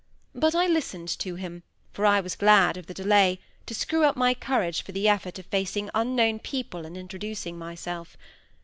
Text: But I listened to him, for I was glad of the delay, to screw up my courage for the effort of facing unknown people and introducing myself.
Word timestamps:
But 0.33 0.55
I 0.55 0.65
listened 0.65 1.09
to 1.19 1.35
him, 1.35 1.61
for 1.93 2.07
I 2.07 2.21
was 2.21 2.35
glad 2.35 2.75
of 2.75 2.87
the 2.87 2.93
delay, 2.95 3.39
to 3.67 3.75
screw 3.75 4.03
up 4.03 4.15
my 4.17 4.33
courage 4.33 4.81
for 4.81 4.93
the 4.93 5.07
effort 5.07 5.37
of 5.37 5.45
facing 5.45 5.91
unknown 5.93 6.39
people 6.39 6.87
and 6.87 6.97
introducing 6.97 7.55
myself. 7.55 8.17